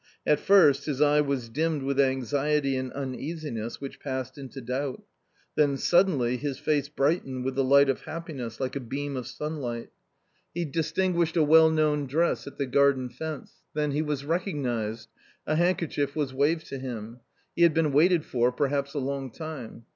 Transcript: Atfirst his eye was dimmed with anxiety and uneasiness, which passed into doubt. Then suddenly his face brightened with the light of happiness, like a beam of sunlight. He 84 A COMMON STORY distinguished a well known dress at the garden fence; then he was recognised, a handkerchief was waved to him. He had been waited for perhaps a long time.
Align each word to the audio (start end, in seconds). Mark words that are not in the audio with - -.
Atfirst 0.25 0.85
his 0.85 0.99
eye 0.99 1.21
was 1.21 1.47
dimmed 1.47 1.83
with 1.83 1.99
anxiety 1.99 2.75
and 2.75 2.91
uneasiness, 2.93 3.79
which 3.79 3.99
passed 3.99 4.35
into 4.35 4.59
doubt. 4.59 5.03
Then 5.53 5.77
suddenly 5.77 6.37
his 6.37 6.57
face 6.57 6.89
brightened 6.89 7.45
with 7.45 7.53
the 7.53 7.63
light 7.63 7.87
of 7.87 8.01
happiness, 8.05 8.59
like 8.59 8.75
a 8.75 8.79
beam 8.79 9.15
of 9.15 9.27
sunlight. 9.27 9.91
He 10.55 10.61
84 10.61 10.61
A 10.61 10.63
COMMON 10.63 10.71
STORY 10.71 10.81
distinguished 10.83 11.37
a 11.37 11.43
well 11.43 11.69
known 11.69 12.07
dress 12.07 12.47
at 12.47 12.57
the 12.57 12.65
garden 12.65 13.09
fence; 13.09 13.61
then 13.75 13.91
he 13.91 14.01
was 14.01 14.25
recognised, 14.25 15.09
a 15.45 15.55
handkerchief 15.55 16.15
was 16.15 16.33
waved 16.33 16.65
to 16.69 16.79
him. 16.79 17.19
He 17.55 17.61
had 17.61 17.75
been 17.75 17.91
waited 17.91 18.25
for 18.25 18.51
perhaps 18.51 18.95
a 18.95 18.97
long 18.99 19.29
time. 19.29 19.85